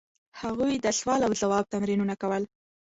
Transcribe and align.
هغوی 0.41 0.73
د 0.79 0.87
سوال 0.99 1.21
او 1.27 1.33
ځواب 1.41 1.63
تمرینونه 1.73 2.15
کول. 2.21 2.43